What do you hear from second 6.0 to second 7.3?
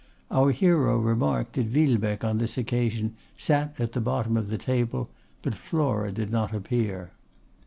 did not appear.